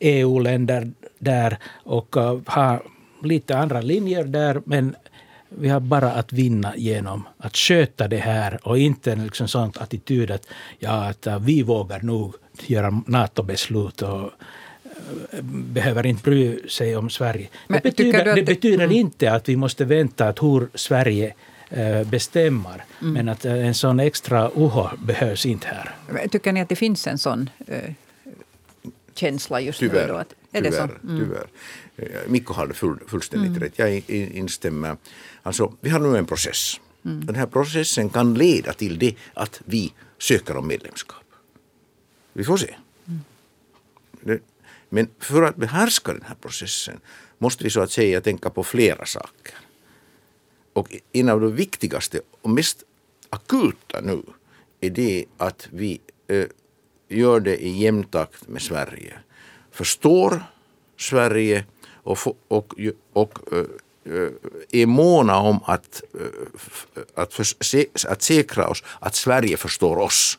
[0.00, 2.82] EU-länder där och eh, har
[3.22, 4.62] lite andra linjer där.
[4.64, 4.96] Men
[5.48, 9.72] vi har bara att vinna genom att sköta det här och inte en liksom sån
[9.80, 10.46] attityd att,
[10.78, 12.34] ja, att vi vågar nog
[12.66, 14.30] göra NATO-beslut och
[15.52, 17.48] behöver inte bry sig om Sverige.
[17.68, 18.96] Men det betyder, att, det betyder mm.
[18.96, 21.34] inte att vi måste vänta att hur Sverige
[21.70, 22.84] eh, bestämmer.
[23.00, 23.14] Mm.
[23.14, 26.28] Men att en sån extra oho behövs inte här.
[26.28, 27.76] Tycker ni att det finns en sån uh,
[29.14, 30.12] känsla just tyvärr, nu?
[30.12, 30.18] Då?
[30.18, 31.06] Att, är tyvärr, det så?
[31.06, 31.18] Mm.
[31.18, 31.46] tyvärr.
[31.96, 33.60] Eh, Mikko hade full, fullständigt mm.
[33.60, 33.78] rätt.
[33.78, 34.96] Jag instämmer.
[35.42, 36.80] Alltså, vi har nu en process.
[37.04, 37.26] Mm.
[37.26, 41.24] Den här processen kan leda till det att vi söker om medlemskap.
[42.32, 42.74] Vi får se.
[43.06, 43.20] Mm.
[44.20, 44.40] Det,
[44.94, 47.00] men för att behärska den här processen
[47.38, 49.54] måste vi så att säga tänka på flera saker.
[50.72, 52.84] Och en av de viktigaste och mest
[53.30, 54.22] akuta nu
[54.80, 56.44] är det att vi eh,
[57.08, 59.18] gör det i jämn takt med Sverige.
[59.70, 60.44] Förstår
[60.98, 61.64] Sverige
[62.02, 62.74] och, och,
[63.12, 63.58] och eh,
[64.14, 64.28] eh,
[64.72, 67.46] är måna om att, eh, att, för,
[68.08, 70.38] att säkra oss att Sverige förstår oss.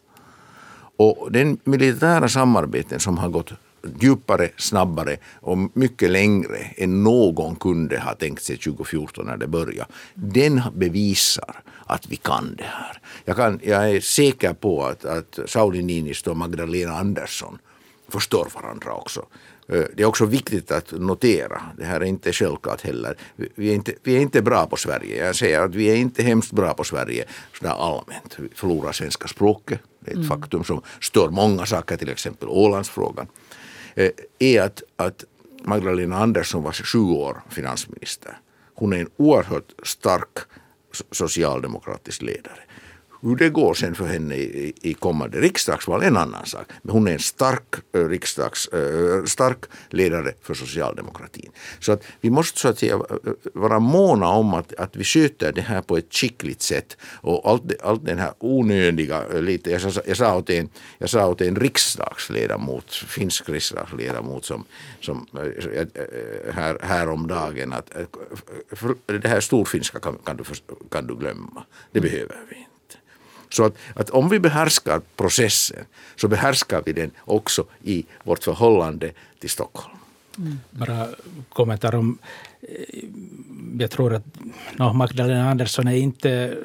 [0.97, 3.53] Och den militära samarbeten som har gått
[3.99, 9.91] djupare, snabbare och mycket längre än någon kunde ha tänkt sig 2014 när det började.
[10.13, 12.99] Den bevisar att vi kan det här.
[13.25, 17.57] Jag, kan, jag är säker på att, att Sauli Niinistö och Magdalena Andersson
[18.07, 19.25] förstår varandra också.
[19.67, 23.73] Eh, det är också viktigt att notera, det här är inte självklart heller, vi är
[23.73, 25.25] inte, vi är inte bra på Sverige.
[25.25, 27.25] Jag säger att vi är inte hemskt bra på Sverige
[27.59, 28.35] sådär allmänt.
[28.37, 30.29] Vi förlorar svenska språket, det är ett mm.
[30.29, 33.27] faktum som stör många saker, till exempel Ålandsfrågan.
[33.95, 35.23] Eh, är att, att
[35.63, 38.37] Magdalena Andersson var sju år finansminister.
[38.75, 40.37] Hon är en oerhört stark
[41.11, 42.59] socialdemokratisk ledare.
[43.23, 46.65] Hur det går sen för henne i, i kommande riksdagsval är en annan sak.
[46.81, 49.57] Men hon är en stark, eh, riksdags, eh, stark
[49.89, 51.51] ledare för socialdemokratin.
[51.79, 55.51] Så att vi måste så att säga eh, vara måna om att, att vi sköter
[55.51, 56.97] det här på ett skickligt sätt.
[57.21, 61.27] Och allt, allt den här onödiga, lite, jag, sa, jag, sa åt en, jag sa
[61.27, 64.65] åt en riksdagsledamot, finsk riksdagsledamot som,
[65.01, 65.27] som
[66.53, 67.91] här, häromdagen att
[69.05, 70.43] det här storfinska kan, kan, du,
[70.89, 71.63] kan du glömma.
[71.91, 72.72] Det behöver vi inte.
[73.53, 75.85] Så att, att om vi behärskar processen
[76.15, 79.97] så behärskar vi den också i vårt förhållande till Stockholm.
[80.37, 80.59] Mm.
[80.69, 81.07] Bara
[81.49, 82.17] kommentar om...
[82.61, 83.03] Eh,
[83.79, 84.23] jag tror att
[84.75, 86.57] no, Magdalena Andersson är inte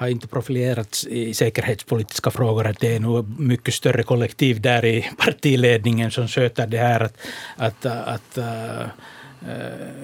[0.00, 2.74] har inte profilerats i säkerhetspolitiska frågor.
[2.80, 7.00] det är nog mycket större kollektiv där i partiledningen som sköter det här.
[7.00, 7.16] Att,
[7.56, 8.86] att, att uh,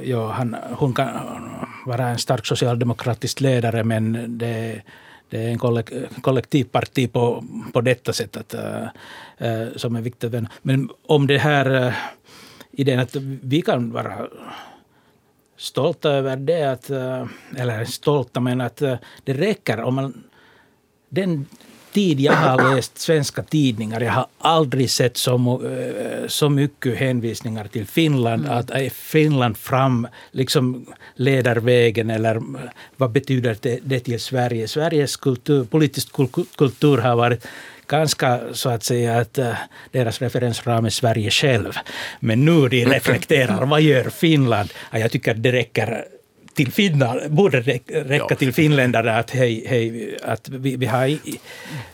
[0.03, 1.09] ja, han, hon kan
[1.87, 4.83] vara en stark socialdemokratisk ledare men det
[5.31, 5.59] det är en
[6.21, 8.87] kollektivparti på, på detta sätt att, äh,
[9.39, 10.35] äh som är viktigt.
[10.63, 11.95] Men om det här äh,
[12.73, 14.29] idén att vi kan vara
[15.57, 20.25] stolta över det, att, äh, eller stolta men att äh, det räcker om man
[21.09, 21.47] den
[21.97, 27.65] tid jag har läst svenska tidningar, jag har aldrig sett så, eh, så mycket hänvisningar
[27.65, 28.59] till Finland, mm.
[28.59, 32.43] att är Finland fram, liksom leder vägen eller
[32.97, 34.69] vad betyder det, det till Sverige?
[34.69, 36.13] Sveriges kultur, politisk
[36.57, 37.47] kultur har varit
[37.87, 39.55] ganska så att säga att uh,
[39.93, 41.73] deras referensram är Sverige själv.
[42.21, 44.69] Men nu de reflekterar, vad gör Finland?
[44.93, 46.05] Ja, jag tycker det räcker
[46.57, 48.35] till Finland, borde räcka ja.
[48.35, 51.07] till finländare att, hej, hej, att vi, vi, har,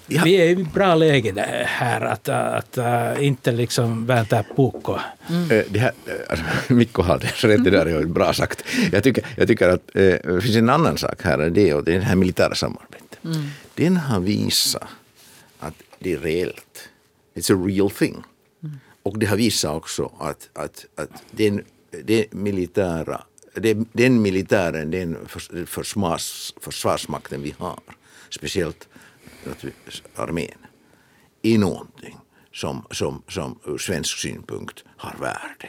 [0.06, 0.22] ja.
[0.24, 5.02] vi är i bra läge här att, att, att inte liksom vänta puukkoa.
[5.28, 5.50] Mm.
[5.50, 6.44] Eh, det här, eh, alltså,
[6.74, 8.64] Mikko har rätt, det där är bra sagt.
[8.92, 12.16] Jag tycker, jag tycker att det finns en annan sak här, det är det här
[12.16, 13.24] militära samarbetet.
[13.24, 13.46] Mm.
[13.74, 14.82] Den har visat
[15.58, 16.88] att det är reellt.
[17.34, 18.22] It's a real thing.
[18.62, 18.78] Mm.
[19.02, 21.62] Och det har visat också att, att, att den,
[22.04, 23.24] den militära
[23.92, 25.18] den militären, den
[25.66, 27.80] försvars, försvarsmakten vi har,
[28.30, 28.88] speciellt
[30.14, 30.58] armén,
[31.42, 32.16] är någonting
[32.52, 35.68] som, som, som ur svensk synpunkt har värde.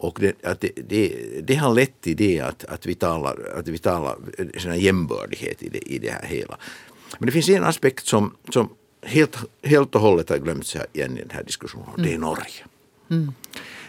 [0.00, 3.68] Och det, att det, det, det, har lett till det att, att vi talar, att
[3.68, 4.16] vi talar
[4.58, 6.58] sån jämbördighet i det, i det här hela.
[7.18, 8.68] Men det finns en aspekt som, som
[9.02, 11.88] helt, helt och hållet har glömts igen i den här diskussionen.
[11.88, 12.02] Mm.
[12.02, 12.20] Det är mm.
[12.20, 12.64] Norge.
[13.10, 13.32] Mm.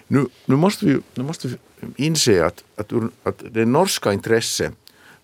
[0.07, 1.55] Nu, nu, måste vi, nu måste vi
[1.95, 2.91] inse att, att,
[3.23, 4.73] att det norska intresset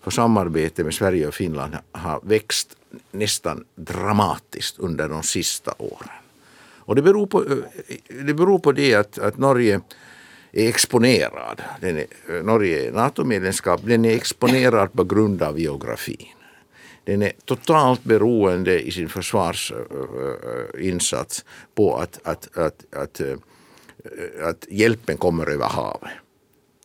[0.00, 2.76] för samarbete med Sverige och Finland har växt
[3.10, 6.08] nästan dramatiskt under de sista åren.
[6.88, 7.44] Och det beror på
[8.08, 9.80] det, beror på det att, att Norge
[10.52, 11.62] är exponerad.
[11.80, 12.06] Den är,
[12.42, 16.26] Norge är NATO-medlemskap, den är exponerad på grund av geografin.
[17.04, 23.38] Den är totalt beroende i sin försvarsinsats på att, att, att, att, att
[24.68, 26.10] hjälpen kommer över havet.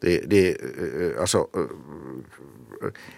[0.02, 1.48] Det, det, eh, alltså,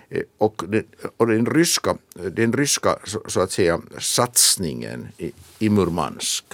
[0.09, 0.83] eh, och, den,
[1.17, 6.45] och den ryska, den ryska så, så att säga, satsningen i, i Murmansk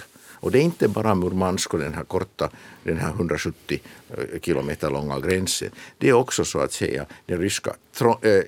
[0.41, 2.49] och det är inte bara Murmansk och den här korta,
[2.84, 5.69] den här 170 eh, kilometer långa gränsen.
[5.97, 7.75] Det är också så att säga det ryska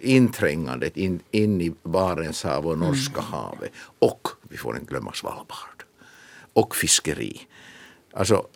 [0.02, 3.32] inträngandet in, in i Barents hav och Norska mm.
[3.32, 3.72] havet.
[4.00, 5.84] Och, vi får inte glömma Svalbard.
[6.54, 7.48] Och fiskeri.
[8.14, 8.48] Alltså,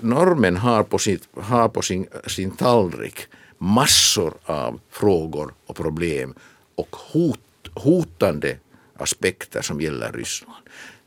[0.00, 3.26] normen har på, sitt, har på sin, sin tallrik
[3.58, 6.34] massor av frågor och problem
[6.74, 7.40] och hot,
[7.74, 8.56] hotande
[8.96, 10.64] aspekter som gäller Ryssland.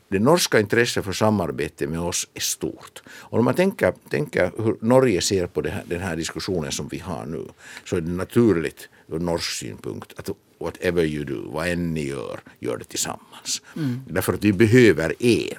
[0.08, 3.02] Det norska intresset för samarbete med oss är stort.
[3.08, 6.98] Och om man tänker, tänker hur Norge ser på här, den här diskussionen som vi
[6.98, 7.46] har nu
[7.84, 12.40] så är det naturligt ur norsk synpunkt att whatever you do, vad än ni gör,
[12.60, 13.62] gör det tillsammans.
[13.76, 14.00] Mm.
[14.08, 15.58] Därför att vi behöver er.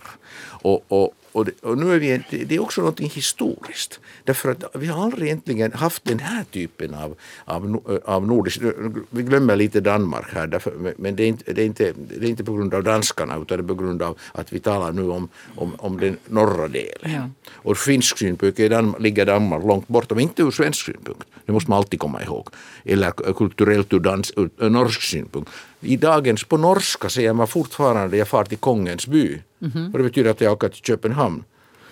[0.62, 4.00] Och, och, och, det, och nu är vi, det är också något historiskt.
[4.24, 7.16] Därför att vi har aldrig egentligen haft den här typen av,
[7.46, 8.62] av, av nordisk...
[9.10, 12.30] Vi glömmer lite Danmark här, därför, men det är, inte, det, är inte, det är
[12.30, 15.10] inte på grund av danskarna utan det är på grund av att vi talar nu
[15.10, 17.12] om, om, om den norra delen.
[17.12, 17.30] Ja.
[17.52, 18.60] Och finsk synpunkt
[19.00, 21.24] ligger Danmark långt borta, men inte ur svensk synpunkt.
[21.46, 22.50] Det måste man alltid komma ihåg.
[22.86, 25.52] Eller kulturellt ur, dans, ur norsk synpunkt.
[25.80, 29.42] I dagens, på norska säger man fortfarande jag far till kongens by.
[29.64, 29.92] Mm.
[29.92, 31.44] Och det betyder att jag åker till Köpenhamn.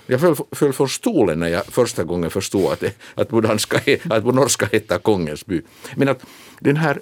[0.07, 2.83] Jag föll, föll från stolen när jag första gången förstod att,
[3.15, 3.77] att, på, danska,
[4.09, 5.61] att på norska heter kongens by.
[5.95, 6.25] Men att
[6.59, 7.01] den här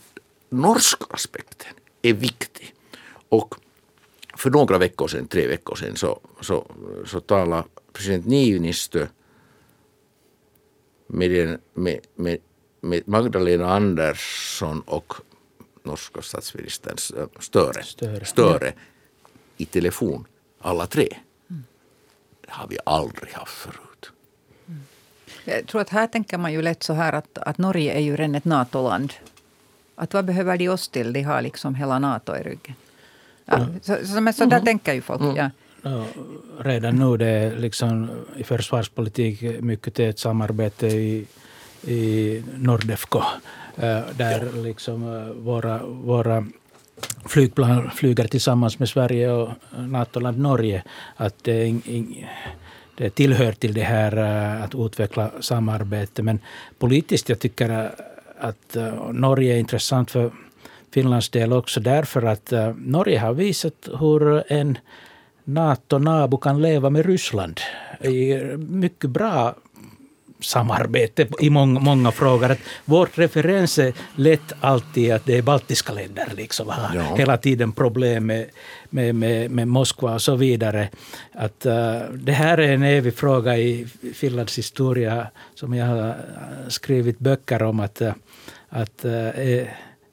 [0.50, 2.74] norska aspekten är viktig.
[3.30, 3.56] Och
[4.38, 6.66] för några veckor sedan, tre veckor sedan, så, så,
[7.06, 9.08] så talade president Niinistö
[11.08, 12.38] med, med, med,
[12.82, 15.14] med Magdalena Andersson och
[15.84, 16.98] norska statsministern
[17.40, 18.26] Störe, Störe.
[18.26, 18.74] Störe
[19.58, 20.26] i telefon,
[20.62, 21.08] alla tre.
[21.50, 21.64] Mm.
[22.42, 24.12] Det har vi aldrig haft förut.
[24.68, 24.82] Mm.
[25.46, 28.16] Jag tror att här tänker man ju lätt så här att, att Norge är ju
[28.16, 29.14] redan ett NATO-land.
[29.96, 31.14] Att vad behöver de oss till?
[31.14, 32.76] De har liksom hela NATO i ryggen.
[33.46, 33.80] Ja, mm.
[33.82, 34.66] så, så, så där mm.
[34.66, 35.38] tänker ju folk.
[35.38, 35.50] Ja.
[35.82, 36.06] Ja,
[36.60, 41.28] redan nu det är liksom i försvarspolitik mycket tätt samarbete i,
[41.82, 43.22] i Nordefco.
[43.76, 46.46] Eh, där liksom eh, våra, våra
[47.26, 50.84] flygplan flyger tillsammans med Sverige och NATO-land Norge.
[51.16, 51.82] Att det,
[52.96, 56.24] det tillhör till det här eh, att utveckla samarbete.
[56.24, 56.40] Men
[56.80, 57.90] politiskt jag tycker eh,
[58.40, 60.32] att eh, Norge är intressant för
[60.94, 64.78] Finlands del också därför att Norge har visat hur en
[65.44, 67.60] NATO-nabo kan leva med Ryssland
[68.02, 69.56] i mycket bra
[70.40, 72.52] samarbete i många, många frågor.
[72.52, 76.32] Att vårt referens är lätt alltid att det är baltiska länder.
[76.38, 77.16] Liksom, har ja.
[77.16, 78.46] hela tiden problem med,
[78.90, 80.90] med, med, med, Moskva och så vidare.
[81.34, 86.16] Att, uh, det här är en evig fråga i Finlands historia som jag har
[86.68, 87.80] skrivit böcker om.
[87.80, 88.12] att, uh,
[88.70, 89.64] att uh,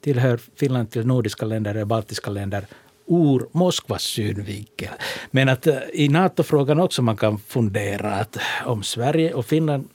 [0.03, 2.65] tillhör Finland till nordiska länder eller baltiska länder
[3.07, 4.89] ur Moskvas synvinkel.
[5.31, 9.87] Men att i NATO-frågan också man kan fundera att om Sverige och Finland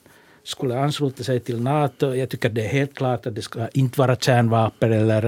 [0.43, 2.15] skulle ansluta sig till Nato.
[2.15, 5.23] Jag tycker det är helt klart att det ska inte vara kärnvapen eller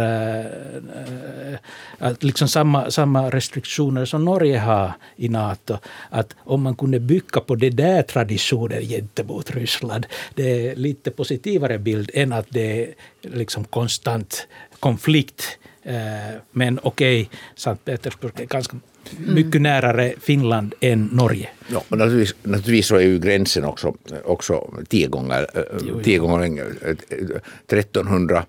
[2.00, 5.78] äh, liksom samma, samma restriktioner som Norge har i Nato.
[6.10, 11.78] Att om man kunde bygga på det där traditionen gentemot Ryssland, det är lite positivare
[11.78, 14.48] bild än att det är liksom konstant
[14.80, 15.58] konflikt.
[15.84, 18.78] Eh, men okej, okay, Sankt Petersburg är ganska
[19.18, 21.50] mycket närare Finland än Norge.
[21.68, 25.48] Ja, och naturligtvis, naturligtvis så är ju gränsen också, också tio gånger,
[25.88, 26.66] jo, tio gånger längre.
[27.68, 28.46] 1300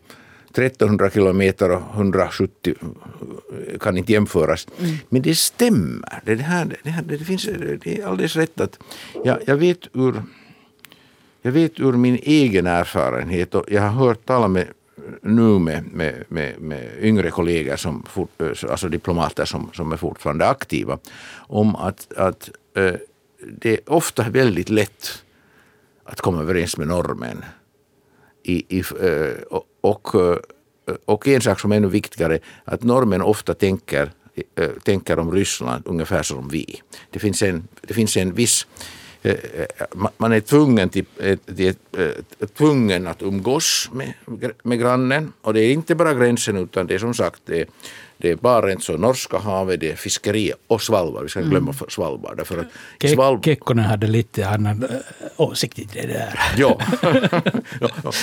[0.59, 2.75] 1300 kilometer och 170
[3.81, 4.66] kan inte jämföras.
[4.79, 4.97] Mm.
[5.09, 6.21] Men det stämmer.
[6.25, 7.45] Det, här, det, här, det, finns,
[7.85, 8.79] det är alldeles rätt att
[9.25, 10.23] jag, jag, vet ur,
[11.42, 14.66] jag vet ur min egen erfarenhet och jag har hört tala med
[15.23, 19.97] nu med, med, med, med yngre kollegor, som fort, eh, alltså diplomater som, som är
[19.97, 20.99] fortfarande aktiva,
[21.49, 22.95] om att, att eh,
[23.59, 25.23] det är ofta väldigt lätt
[26.05, 27.45] att komma överens med normen.
[28.42, 29.42] I, i, eh,
[29.81, 30.14] och,
[31.05, 34.11] och en sak som är ännu viktigare, att normen ofta tänker,
[34.83, 36.83] tänker om Ryssland ungefär som vi.
[37.11, 38.66] Det finns en, det finns en viss
[39.27, 39.35] Eh,
[39.79, 39.87] eh,
[40.17, 41.75] man är tvungen, till, eh, till,
[42.55, 44.12] tvungen att umgås med,
[44.62, 45.33] med grannen.
[45.43, 47.69] Och det är inte bara gränsen utan det är som sagt det,
[48.18, 51.22] det är Barents och Norska havet, det är fiskeri och Svalbard.
[51.22, 51.90] Vi ska inte glömma mm.
[51.90, 52.37] Svalbard.
[52.37, 52.66] Därför att
[53.00, 53.44] Ke Svalbard...
[53.44, 54.90] Kekkonen hade lite annan äh,
[55.37, 56.40] åsikt i det där.
[56.57, 56.81] ja.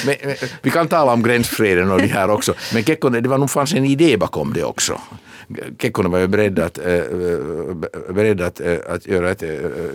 [0.05, 2.53] men, men, vi kan tala om gränsfreden och det här också.
[2.73, 5.01] Men Kekkonen, det var nog fanns en idé bakom det också.
[5.79, 6.83] Kekkonen var ju beredd att, äh,
[8.09, 9.49] beredd att, äh, att göra ett äh,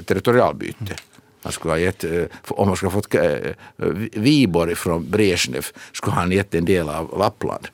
[0.04, 0.94] territorialbyte.
[1.42, 2.04] Han skulle ha gett,
[2.48, 3.14] om han skulle ha fått
[4.12, 7.68] Viborg från Brezhnev skulle han gett en del av Lappland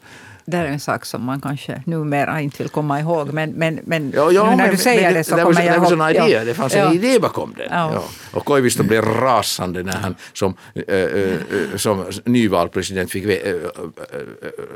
[0.47, 3.33] det är en sak som man kanske numera inte vill komma ihåg.
[3.33, 5.77] Men, men, men ja, ja, nu när men, du säger det, det så kommer jag
[5.77, 5.99] ihåg.
[5.99, 7.69] Det, idé, det fanns en idé bakom den.
[7.71, 8.05] Ja.
[8.33, 13.55] Och Koivisto blev rasande när han som, äh, äh, som nyvald president fick äh,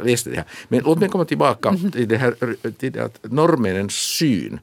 [0.03, 0.45] läste det här.
[0.69, 1.91] Men låt mig komma tillbaka mm.
[1.91, 2.35] till det här
[2.79, 4.61] till det att norrmännens syn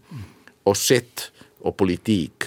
[0.63, 2.43] och sätt och politik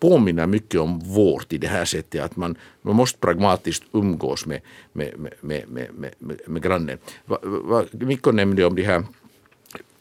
[0.00, 4.60] påminner mycket om vårt i det här sättet att man, man måste pragmatiskt umgås med,
[4.92, 5.32] med, med,
[5.68, 6.98] med, med, med, grannen.
[7.90, 9.04] Mikko nämnde om det här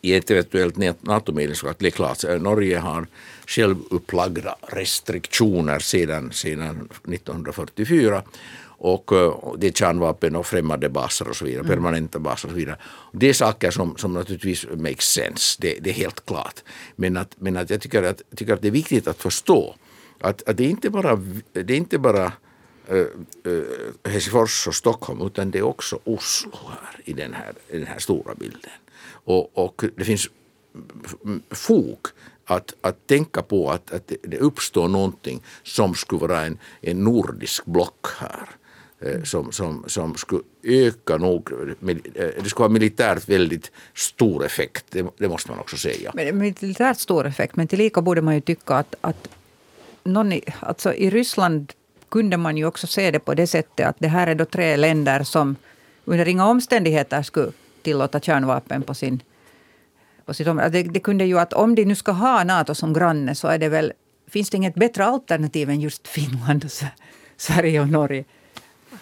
[0.02, 1.76] i ett eventuellt NATO-medlemskap.
[1.80, 3.08] Det är klart, Norge har
[3.48, 8.24] självupplagda restriktioner sedan, sedan 1944
[8.80, 9.12] och
[9.58, 11.76] det är kärnvapen och främmande baser och så vidare, mm.
[11.76, 12.78] permanenta baser och så vidare.
[13.12, 16.64] Det är saker som, som naturligtvis makes sense, det, det är helt klart.
[16.96, 19.76] Men att, men att jag tycker att, tycker att det är viktigt att förstå
[20.20, 21.16] att, att det är inte bara,
[21.54, 22.32] det är inte bara
[22.88, 27.78] äh, äh, Helsingfors och Stockholm utan det är också Oslo här i den här, i
[27.78, 28.72] den här stora bilden.
[29.10, 30.30] Och, och det finns
[31.52, 32.08] fog
[32.46, 37.66] att, att tänka på att, att det uppstår någonting som skulle vara en, en nordisk
[37.66, 38.50] block här.
[39.00, 41.50] Eh, som, som, som skulle öka nog,
[42.16, 46.12] det skulle ha militärt väldigt stor effekt, det, det måste man också säga.
[46.14, 49.30] Men, militärt stor effekt, men tillika borde man ju tycka att, att
[50.08, 51.74] någon i, alltså i Ryssland
[52.10, 54.76] kunde man ju också se det på det sättet att det här är då tre
[54.76, 55.56] länder som
[56.06, 59.22] under inga omständigheter skulle tillåta kärnvapen på sin
[60.28, 60.70] på sitt område.
[60.70, 63.58] Det, det kunde ju att om de nu ska ha Nato som granne så är
[63.58, 63.93] det väl,
[64.28, 66.72] finns det inget bättre alternativ än just Finland,
[67.38, 68.24] Sverige och Norge.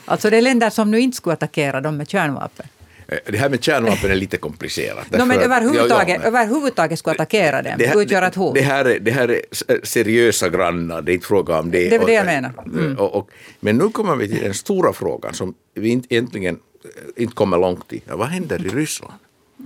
[0.05, 2.67] Alltså det är länder som nu inte skulle attackera dem med kärnvapen.
[3.07, 5.11] Eh, det här med kärnvapen är lite komplicerat.
[5.11, 8.55] No, men överhuvudtaget, ja, ja, överhuvudtaget skulle attackera dem, det här, utgöra ett hot.
[8.55, 9.41] Det här, är, det här är
[9.83, 11.89] seriösa grannar, det är inte fråga om det.
[11.89, 12.51] Det är det jag menar.
[12.65, 12.97] Mm.
[12.97, 17.23] Och, och, men nu kommer vi till den stora frågan som vi inte, egentligen eh,
[17.23, 18.01] inte kommer långt i.
[18.05, 19.13] Vad händer i Ryssland?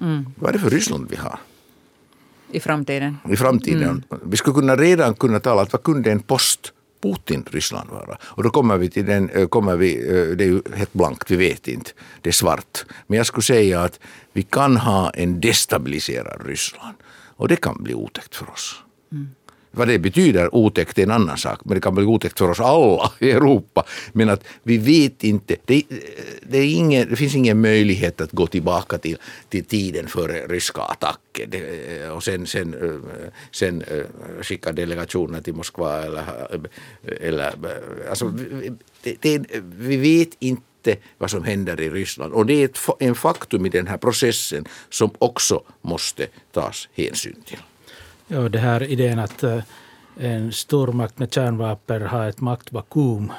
[0.01, 0.25] Mm.
[0.35, 1.39] Vad är det för Ryssland vi har?
[2.51, 3.17] I framtiden?
[3.29, 4.03] I framtiden.
[4.11, 4.21] Mm.
[4.25, 8.17] Vi skulle kunna redan kunna tala att vad kunde en post Putin Ryssland vara?
[8.23, 11.31] Och då kommer vi till den, eh, kommer vi, eh, det är ju helt blankt,
[11.31, 12.85] vi vet inte, det är svart.
[13.07, 13.99] Men jag skulle säga att
[14.33, 16.95] vi kan ha en destabiliserad Ryssland
[17.35, 18.75] och det kan bli otäckt för oss.
[19.11, 19.29] Mm.
[19.71, 22.59] Vad det betyder otäckt är en annan sak, men det kan bli otäckt för oss
[22.59, 23.85] alla i Europa.
[24.13, 25.83] Men att vi vet inte, det,
[26.43, 29.17] det, är ingen, det finns ingen möjlighet att gå tillbaka till,
[29.49, 31.49] till tiden före ryska attacken.
[31.49, 34.03] det, eh, och sen, sen, eh, sen eh,
[34.41, 36.23] skicka delegationer till Moskva eller,
[37.21, 37.53] eller
[38.09, 38.33] alltså,
[39.03, 42.33] det, det, vi vet inte vad som händer i Ryssland.
[42.33, 47.41] Och det är ett, en faktum i den här processen som också måste tas hänsyn
[47.45, 47.59] till.
[48.31, 49.63] Ja, det här idén att eh,
[50.19, 53.31] en stormakt med kärnvapen har ett maktvakuum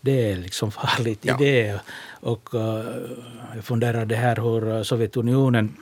[0.00, 1.36] det är liksom farligt ja.
[1.40, 1.78] idé.
[2.20, 2.60] Och uh,
[3.54, 5.76] jag funderar det här hur Sovjetunionen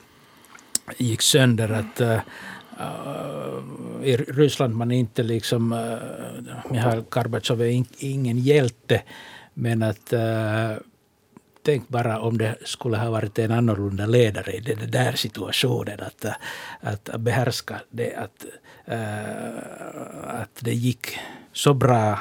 [0.97, 1.69] gick sönder.
[1.69, 2.19] att uh,
[4.03, 5.73] I Ryssland man inte liksom...
[5.73, 5.97] Uh,
[6.71, 9.01] Mihail Gorbatjov är in, ingen hjälte.
[9.53, 10.77] Men att uh,
[11.67, 15.99] tänk bara om det skulle ha varit en annorlunda ledare i den där situationen.
[15.99, 16.25] Att,
[16.81, 18.45] att behärska det, att,
[18.85, 21.19] eh, att det gick
[21.53, 22.19] så bra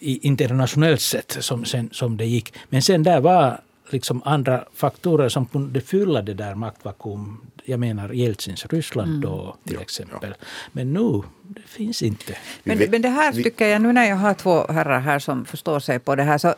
[0.00, 2.54] internationellt sett som, sen, som det gick.
[2.68, 3.60] Men sen där var
[3.92, 7.40] liksom andra faktorer som kunde fylla det där maktvakuum.
[7.64, 9.20] Jag menar Jeltsins Ryssland mm.
[9.20, 10.34] då till ja, exempel.
[10.40, 10.46] Ja.
[10.72, 12.36] Men nu, det finns inte.
[12.62, 15.80] Men, men det här tycker jag, nu när jag har två herrar här som förstår
[15.80, 16.54] sig på det här, så eh,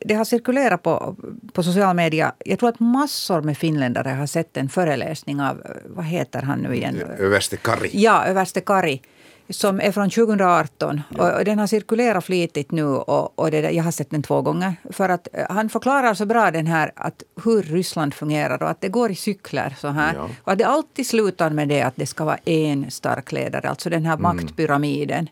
[0.00, 1.16] det har cirkulerat på,
[1.52, 2.32] på social media.
[2.44, 6.58] Jag tror att massor med finländare har sett en föreläsning av, eh, vad heter han
[6.58, 6.96] nu igen?
[7.18, 7.90] Överste Kari.
[7.92, 9.02] Ja, överste Kari
[9.50, 11.00] som är från 2018.
[11.18, 11.38] Ja.
[11.38, 12.84] Och den har cirkulerat flitigt nu.
[12.84, 14.74] Och, och det, jag har sett den två gånger.
[14.90, 18.80] För att eh, Han förklarar så bra den här att hur Ryssland fungerar och att
[18.80, 19.76] det går i cykler.
[19.78, 20.14] så här.
[20.14, 20.28] Ja.
[20.42, 23.68] Och att det alltid slutar med det att det ska vara en stark ledare.
[23.68, 24.22] Alltså den här mm.
[24.22, 25.28] maktpyramiden.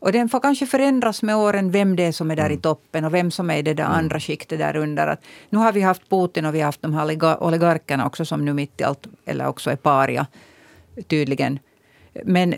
[0.00, 2.58] Och den får kanske förändras med åren, vem det är som är där mm.
[2.58, 3.96] i toppen och vem som är i det där mm.
[3.96, 5.06] andra skiktet där under.
[5.06, 8.44] Att nu har vi haft Putin och vi har haft de här oligarkerna också som
[8.44, 10.26] nu mitt i allt, eller också är paria
[11.08, 11.58] tydligen.
[12.24, 12.54] Men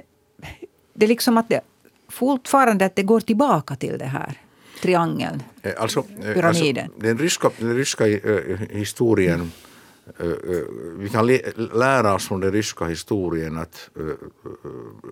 [0.95, 1.61] det är liksom att det
[2.09, 4.39] fortfarande att det går tillbaka till det här
[4.83, 6.85] triangeln, eh, alltså, eh, pyramiden.
[6.85, 9.53] Alltså, den ryska, den ryska uh, historien
[10.99, 11.27] vi kan
[11.75, 13.91] lära oss från den ryska historien att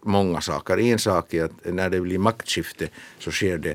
[0.03, 0.79] många saker.
[0.79, 3.74] En sak är att när det blir maktskifte så sker det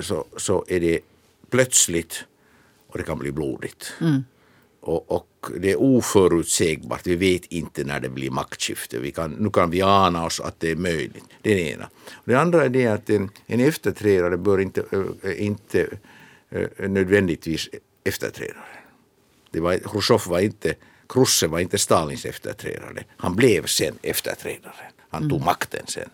[0.00, 1.00] så, så är det
[1.50, 2.24] plötsligt
[2.86, 3.92] och det kan bli blodigt.
[4.00, 4.24] Mm.
[4.82, 7.06] Och, och, det är oförutsägbart.
[7.06, 9.10] Vi vet inte när det blir maktskifte.
[9.10, 11.24] Kan, nu kan vi ana oss att det är möjligt.
[11.42, 11.88] Det är det ena.
[12.24, 14.84] Det andra är det att en, en efterträdare bör inte,
[15.22, 15.88] äh, inte
[16.50, 17.68] äh, nödvändigtvis
[18.04, 18.78] efterträdare.
[19.50, 20.74] Det var, Khrushchev var inte,
[21.08, 23.04] Khrushchev var inte Stalins efterträdare.
[23.16, 24.90] Han blev sen efterträdare.
[25.10, 25.44] Han tog mm.
[25.44, 26.08] makten sen.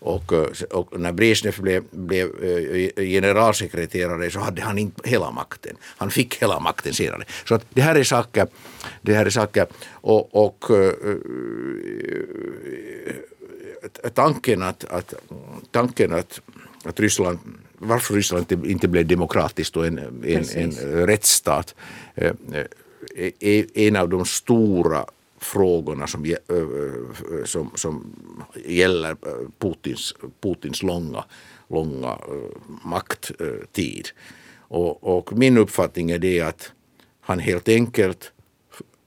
[0.00, 5.76] Och, eh, och, när Brezhnev blev, blev eh, generalsekreterare så hade han inte hela makten.
[5.82, 7.24] Han fick hela makten senare.
[7.44, 8.46] Så att det här är saker,
[9.02, 10.92] det här är saker och, och uh,
[14.14, 15.14] tanken att, att,
[15.70, 16.40] tanken att,
[16.84, 17.38] att Ryssland
[17.78, 20.72] varför Ryssland inte, inte blev demokratiskt och en, en, en
[21.06, 21.74] rättsstat
[23.40, 25.04] är en av de stora
[25.40, 26.36] frågorna som,
[27.44, 28.14] som, som
[28.66, 29.16] gäller
[29.58, 31.24] Putins, Putins långa,
[31.68, 32.18] långa
[32.84, 34.08] makttid.
[34.58, 36.72] Och, och min uppfattning är det att
[37.20, 38.32] han helt enkelt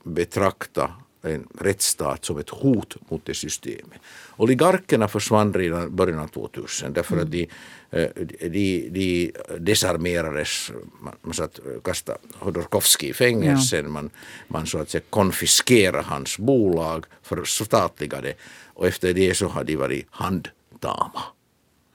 [0.04, 4.00] betraktar en rättsstat som ett hot mot det systemet.
[4.38, 7.48] Oligarkerna försvann redan i början av 2000 därför att de,
[7.92, 8.10] eh,
[8.40, 10.72] de, de desarmerades.
[11.02, 13.92] Man, man satt, kastade Hodorkovskij i fängelsen, ja.
[13.92, 14.10] man,
[14.48, 18.34] man så att säga konfiskerade hans bolag, förstatligade
[18.74, 21.24] och efter det så har de varit handdama.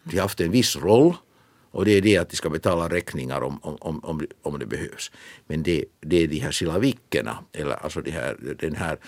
[0.02, 1.14] De har haft en viss roll
[1.76, 5.10] och det är det att de ska betala räkningar om, om, om, om det behövs.
[5.46, 8.98] Men det, det är de här silavikerna, eller alltså de här, den här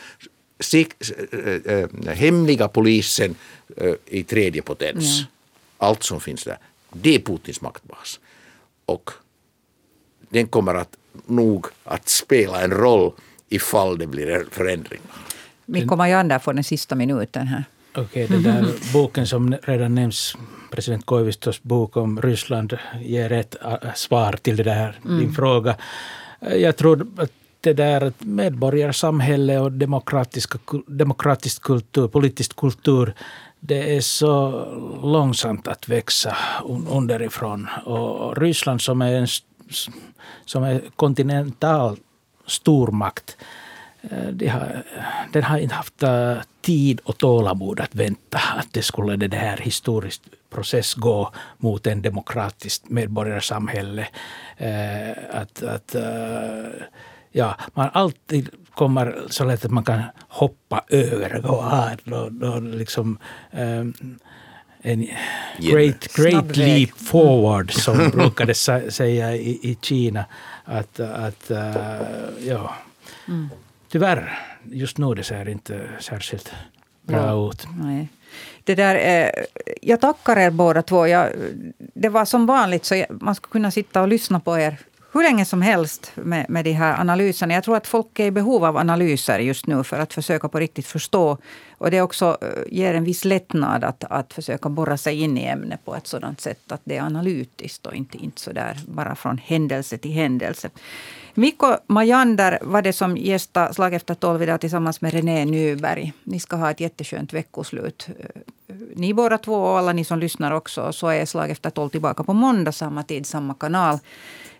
[0.74, 3.34] äh, äh, hemliga polisen
[3.76, 5.20] äh, i tredje potens.
[5.20, 5.26] Ja.
[5.86, 6.58] Allt som finns där.
[6.92, 8.20] Det är Putins maktbas.
[8.86, 9.10] Och
[10.28, 10.96] den kommer att
[11.26, 13.12] nog att spela en roll
[13.48, 15.06] ifall det blir förändringar.
[15.66, 17.64] Mikko Majander får den sista minuten här.
[18.00, 20.36] Okej, okay, den där boken som redan nämns,
[20.70, 25.18] president Koivistos bok om Ryssland, ger ett äh, svar till det där, mm.
[25.20, 25.76] din fråga.
[26.40, 33.14] Jag tror att det där medborgarsamhälle och demokratiska, demokratisk kultur, politisk kultur,
[33.60, 34.66] det är så
[35.02, 36.36] långsamt att växa
[36.90, 37.68] underifrån.
[37.84, 39.26] Och Ryssland som är en
[40.44, 41.96] som är kontinental
[42.46, 43.36] stormakt,
[44.32, 44.82] de har,
[45.32, 49.56] den har inte haft eh, tid och tålamod att vänta att det skulle det här
[49.56, 54.08] historiskt process gå mot en demokratiskt medborgarsamhälle.
[54.56, 55.96] Eh, att, att,
[57.32, 61.90] ja, man alltid kommer så lätt att man kan hoppa över och ha
[62.60, 63.18] liksom,
[64.82, 65.08] en
[65.58, 70.24] great, great leap forward som brukade säga i, i Kina.
[70.64, 71.50] Att, att
[72.40, 72.74] ja.
[73.28, 73.48] Mm
[73.88, 76.52] tyvärr, just nu det ser inte särskilt
[77.02, 77.50] bra ja.
[77.50, 77.66] ut.
[77.82, 78.08] Nej.
[78.64, 79.44] Det där, eh,
[79.82, 81.06] jag tackar er båda två.
[81.06, 81.32] Jag,
[81.94, 84.76] det var som vanligt, så jag, man skulle kunna sitta och lyssna på er
[85.12, 87.54] hur länge som helst med, med de här analyserna.
[87.54, 90.58] Jag tror att folk är i behov av analyser just nu för att försöka på
[90.58, 91.38] riktigt förstå.
[91.78, 95.44] Och det också eh, ger en viss lättnad att, att försöka borra sig in i
[95.44, 99.14] ämnet på ett sådant sätt att det är analytiskt och inte, inte så där bara
[99.14, 100.70] från händelse till händelse.
[101.38, 106.12] Mikko Majander var det som gästade Slag efter tolv idag tillsammans med René Nyberg.
[106.24, 108.08] Ni ska ha ett jätteskönt veckoslut.
[108.18, 110.92] Eh, ni båda två och alla ni som lyssnar också.
[110.92, 113.98] Så är Slag efter tolv tillbaka på måndag samma tid, samma kanal.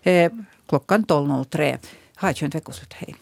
[0.03, 0.31] Eh,
[0.67, 1.77] klockan 12.03.
[2.15, 2.93] Ha ett skönt veckoslut.
[2.93, 3.15] Hej.